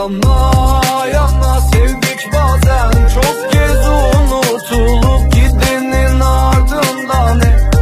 [0.00, 0.80] Yanma
[1.12, 3.08] yanma sevdik bazen.
[3.14, 7.74] Çok kez unutulup gidenin ardından hep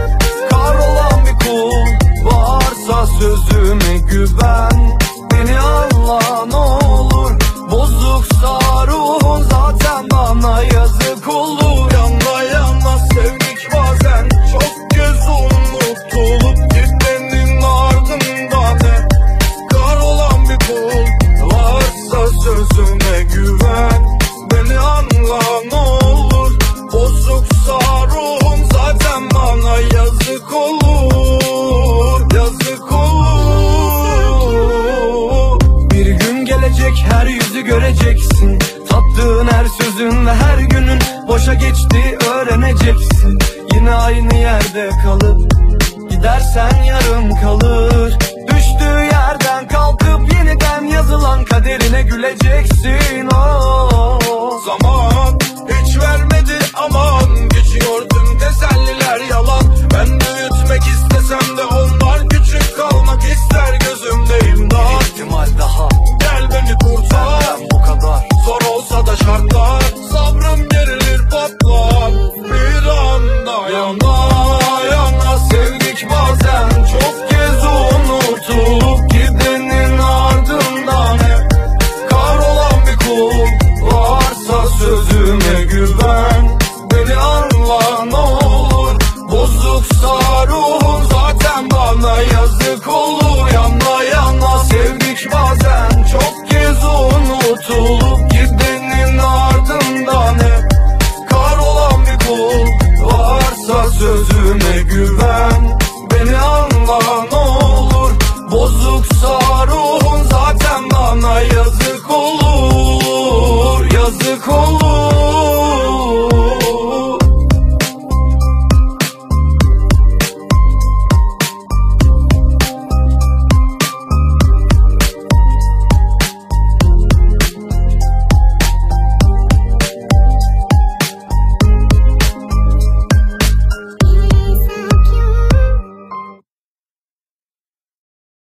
[0.50, 1.86] Kar olan bir kul
[2.24, 4.67] varsa sözüme güven.
[37.04, 38.58] her yüzü göreceksin.
[38.88, 43.38] Tattığın her sözün ve her günün boşa geçti öğreneceksin.
[43.74, 45.40] Yine aynı yerde kalıp
[46.10, 48.18] gidersen yarım kalır.
[48.48, 53.28] Düştüğü yerden kalkıp yeniden yazılan kaderine güleceksin.
[53.34, 54.18] Oh.
[54.66, 55.07] Zaman
[114.12, 114.87] 自控